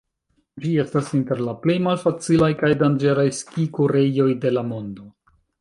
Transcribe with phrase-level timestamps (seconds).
[0.63, 5.11] Ĝi estas inter la plej malfacilaj kaj danĝeraj ski-kurejoj de la mondo.